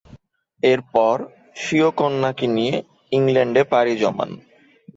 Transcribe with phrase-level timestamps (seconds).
[0.63, 1.15] এরপর
[1.55, 2.75] স্বীয় কন্যাকে নিয়ে
[3.11, 4.29] ইংল্যান্ডে পাড়ি জমান।